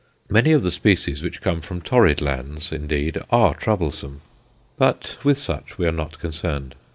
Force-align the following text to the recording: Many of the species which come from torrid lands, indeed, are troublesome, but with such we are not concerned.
Many 0.31 0.51
of 0.51 0.63
the 0.63 0.71
species 0.71 1.21
which 1.21 1.43
come 1.43 1.61
from 1.61 1.79
torrid 1.81 2.21
lands, 2.21 2.71
indeed, 2.71 3.19
are 3.29 3.53
troublesome, 3.53 4.21
but 4.75 5.19
with 5.23 5.37
such 5.37 5.77
we 5.77 5.85
are 5.85 5.91
not 5.91 6.17
concerned. 6.17 6.73